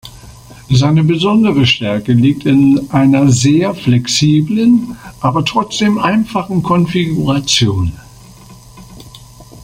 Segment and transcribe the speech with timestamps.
[0.71, 7.93] Seine besondere Stärke liegt in einer sehr flexiblen, aber trotzdem einfachen Konfiguration.